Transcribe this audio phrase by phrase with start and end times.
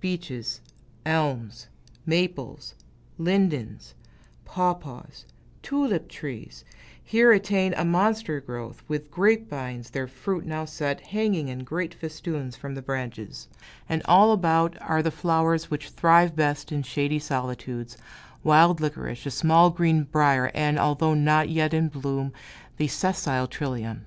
[0.00, 0.60] Beeches,
[1.04, 1.68] elms,
[2.04, 2.74] maples,
[3.18, 3.94] lindens,
[4.44, 5.24] pawpaws,
[5.62, 6.64] tulip trees,
[7.04, 11.94] here attain a monster growth, with grape vines, their fruit now set, hanging in great
[11.94, 13.46] festoons from the branches;
[13.88, 17.96] and all about, are the flowers which thrive best in shady solitudes
[18.42, 22.32] wild licorice, a small green brier, and, although not yet in bloom,
[22.76, 24.04] the sessile trillium.